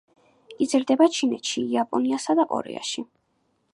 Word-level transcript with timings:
იზრდება 0.65 1.07
ჩინეთში, 1.17 1.65
იაპონიასა 1.75 2.37
და 2.41 2.47
კორეაში. 2.55 3.05